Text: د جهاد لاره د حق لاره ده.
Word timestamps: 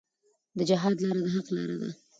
د 0.57 0.59
جهاد 0.69 0.97
لاره 1.03 1.21
د 1.25 1.27
حق 1.33 1.47
لاره 1.55 1.75
ده. 1.81 1.89